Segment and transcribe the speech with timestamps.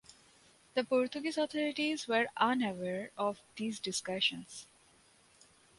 [0.73, 4.65] The Portuguese authorities were unaware of these discussions.